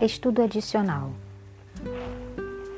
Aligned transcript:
Estudo 0.00 0.42
adicional. 0.42 1.10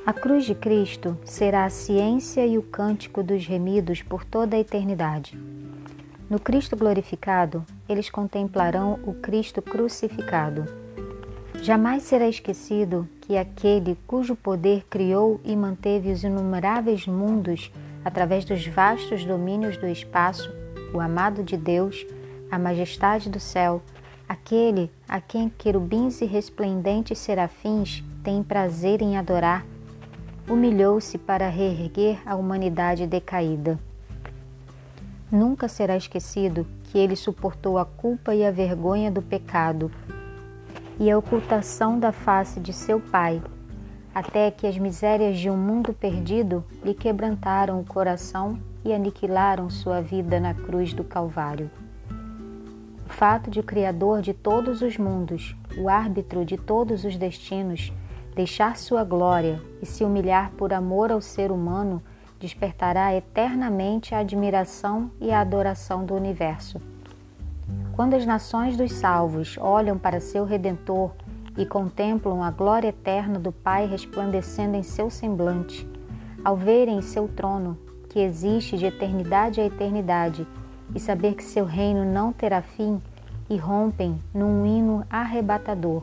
A 0.07 0.13
cruz 0.13 0.45
de 0.45 0.55
Cristo 0.55 1.19
será 1.25 1.65
a 1.65 1.71
ciência 1.71 2.47
e 2.47 2.57
o 2.57 2.63
cântico 2.63 3.25
dos 3.25 3.45
remidos 3.45 4.03
por 4.03 4.25
toda 4.25 4.55
a 4.55 4.61
eternidade. 4.61 5.37
No 6.31 6.39
Cristo 6.39 6.77
glorificado, 6.77 7.67
eles 7.89 8.09
contemplarão 8.09 9.01
o 9.05 9.15
Cristo 9.15 9.61
crucificado. 9.61 10.65
Jamais 11.61 12.05
será 12.05 12.29
esquecido 12.29 13.09
que 13.23 13.37
aquele 13.37 13.99
cujo 14.07 14.37
poder 14.37 14.87
criou 14.89 15.41
e 15.45 15.57
manteve 15.57 16.13
os 16.13 16.23
inumeráveis 16.23 17.05
mundos 17.05 17.73
através 18.05 18.45
dos 18.45 18.65
vastos 18.65 19.25
domínios 19.25 19.77
do 19.77 19.89
espaço, 19.89 20.55
o 20.95 21.01
amado 21.01 21.43
de 21.43 21.57
Deus, 21.57 22.07
a 22.49 22.61
majestade 22.61 23.29
do 23.29 23.41
céu, 23.41 23.83
aquele 24.29 24.91
a 25.09 25.21
quem 25.21 25.49
querubins 25.49 26.21
e 26.21 26.27
resplendentes 26.27 27.19
serafins 27.19 28.05
têm 28.23 28.43
prazer 28.43 29.01
em 29.01 29.17
adorar, 29.17 29.65
humilhou-se 30.49 31.17
para 31.17 31.49
reerguer 31.49 32.21
a 32.27 32.35
humanidade 32.35 33.07
decaída. 33.07 33.79
Nunca 35.31 35.69
será 35.69 35.97
esquecido 35.97 36.67
que 36.85 36.99
ele 36.99 37.17
suportou 37.17 37.79
a 37.79 37.85
culpa 37.85 38.35
e 38.35 38.45
a 38.45 38.51
vergonha 38.51 39.11
do 39.11 39.23
pecado 39.23 39.91
e 40.99 41.11
a 41.11 41.17
ocultação 41.17 41.99
da 41.99 42.13
face 42.13 42.61
de 42.61 42.73
seu 42.73 42.99
Pai, 43.01 43.41
até 44.15 44.51
que 44.51 44.67
as 44.67 44.77
misérias 44.77 45.39
de 45.39 45.49
um 45.49 45.57
mundo 45.57 45.93
perdido 45.93 46.65
lhe 46.83 46.95
quebrantaram 46.95 47.81
o 47.81 47.85
coração 47.85 48.59
e 48.85 48.93
aniquilaram 48.93 49.71
sua 49.71 50.01
vida 50.01 50.41
na 50.41 50.55
cruz 50.55 50.93
do 50.93 51.05
Calvário. 51.05 51.71
Fato 53.19 53.51
de 53.51 53.59
o 53.59 53.65
Criador 53.65 54.23
de 54.23 54.33
todos 54.33 54.81
os 54.81 54.97
mundos, 54.97 55.57
o 55.77 55.89
árbitro 55.89 56.45
de 56.45 56.57
todos 56.57 57.03
os 57.03 57.17
destinos, 57.17 57.93
deixar 58.33 58.77
sua 58.77 59.03
glória 59.03 59.61
e 59.83 59.87
se 59.87 60.05
humilhar 60.05 60.53
por 60.53 60.73
amor 60.73 61.11
ao 61.11 61.21
ser 61.21 61.51
humano 61.51 62.01
despertará 62.39 63.13
eternamente 63.13 64.15
a 64.15 64.19
admiração 64.19 65.11
e 65.21 65.33
a 65.33 65.41
adoração 65.41 66.05
do 66.05 66.15
universo. 66.15 66.81
Quando 67.97 68.15
as 68.15 68.25
nações 68.25 68.77
dos 68.77 68.93
salvos 68.93 69.59
olham 69.61 69.99
para 69.99 70.21
seu 70.21 70.45
Redentor 70.45 71.11
e 71.57 71.67
contemplam 71.67 72.41
a 72.41 72.53
glória 72.53 72.91
eterna 72.91 73.41
do 73.41 73.51
Pai 73.51 73.85
resplandecendo 73.85 74.77
em 74.77 74.85
seu 74.85 75.11
semblante, 75.11 75.85
ao 76.45 76.57
verem 76.57 77.03
seu 77.03 77.27
trono, 77.27 77.77
que 78.11 78.21
existe 78.21 78.79
de 78.79 78.87
eternidade 78.87 79.61
a 79.61 79.67
eternidade, 79.67 80.47
e 80.95 81.01
saber 81.01 81.35
que 81.35 81.45
seu 81.45 81.65
reino 81.65 82.05
não 82.05 82.33
terá 82.33 82.63
fim, 82.63 83.01
e 83.51 83.57
rompem 83.57 84.21
num 84.33 84.67
hino 84.67 85.05
arrebatador. 85.09 86.03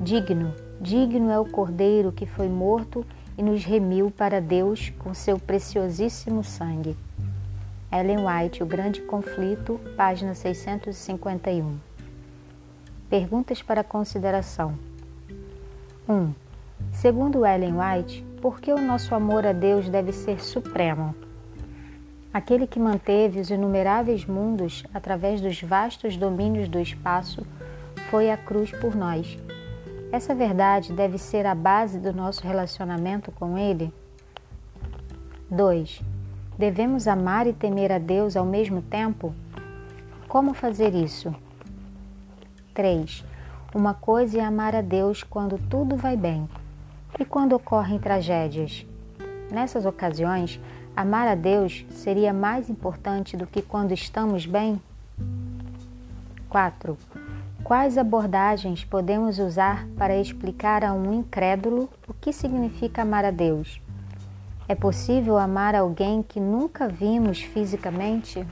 Digno, 0.00 0.52
digno 0.80 1.30
é 1.30 1.38
o 1.38 1.44
Cordeiro 1.44 2.12
que 2.12 2.26
foi 2.26 2.48
morto 2.48 3.06
e 3.36 3.42
nos 3.42 3.64
remiu 3.64 4.10
para 4.10 4.40
Deus 4.40 4.90
com 4.98 5.14
seu 5.14 5.38
preciosíssimo 5.38 6.42
sangue. 6.42 6.96
Ellen 7.90 8.18
White, 8.26 8.62
O 8.62 8.66
Grande 8.66 9.00
Conflito, 9.02 9.80
página 9.96 10.34
651. 10.34 11.78
Perguntas 13.08 13.62
para 13.62 13.82
consideração. 13.82 14.74
1. 16.08 16.32
Segundo 16.92 17.46
Ellen 17.46 17.74
White, 17.78 18.26
por 18.42 18.60
que 18.60 18.72
o 18.72 18.80
nosso 18.80 19.14
amor 19.14 19.46
a 19.46 19.52
Deus 19.52 19.88
deve 19.88 20.12
ser 20.12 20.40
supremo? 20.40 21.14
Aquele 22.32 22.66
que 22.66 22.78
manteve 22.78 23.40
os 23.40 23.50
inumeráveis 23.50 24.26
mundos 24.26 24.84
através 24.92 25.40
dos 25.40 25.62
vastos 25.62 26.16
domínios 26.16 26.68
do 26.68 26.78
espaço 26.78 27.46
foi 28.10 28.30
a 28.30 28.36
cruz 28.36 28.70
por 28.70 28.94
nós. 28.94 29.38
Essa 30.12 30.34
verdade 30.34 30.92
deve 30.92 31.16
ser 31.18 31.46
a 31.46 31.54
base 31.54 31.98
do 31.98 32.12
nosso 32.12 32.42
relacionamento 32.46 33.32
com 33.32 33.56
Ele? 33.56 33.92
2. 35.50 36.02
Devemos 36.58 37.08
amar 37.08 37.46
e 37.46 37.52
temer 37.52 37.92
a 37.92 37.98
Deus 37.98 38.36
ao 38.36 38.44
mesmo 38.44 38.82
tempo? 38.82 39.34
Como 40.28 40.52
fazer 40.52 40.94
isso? 40.94 41.34
3. 42.74 43.24
Uma 43.74 43.94
coisa 43.94 44.38
é 44.38 44.40
amar 44.42 44.74
a 44.74 44.82
Deus 44.82 45.22
quando 45.22 45.58
tudo 45.68 45.96
vai 45.96 46.16
bem 46.16 46.48
e 47.18 47.24
quando 47.24 47.54
ocorrem 47.54 47.98
tragédias. 47.98 48.86
Nessas 49.50 49.86
ocasiões, 49.86 50.60
amar 51.00 51.28
a 51.28 51.36
Deus 51.36 51.86
seria 51.90 52.32
mais 52.32 52.68
importante 52.68 53.36
do 53.36 53.46
que 53.46 53.62
quando 53.62 53.92
estamos 53.92 54.46
bem? 54.46 54.82
4. 56.48 56.98
Quais 57.62 57.96
abordagens 57.96 58.84
podemos 58.84 59.38
usar 59.38 59.86
para 59.96 60.16
explicar 60.16 60.82
a 60.82 60.92
um 60.92 61.14
incrédulo 61.14 61.88
o 62.08 62.12
que 62.12 62.32
significa 62.32 63.02
amar 63.02 63.24
a 63.24 63.30
Deus? 63.30 63.80
É 64.66 64.74
possível 64.74 65.38
amar 65.38 65.76
alguém 65.76 66.20
que 66.20 66.40
nunca 66.40 66.88
vimos 66.88 67.42
fisicamente? 67.42 68.44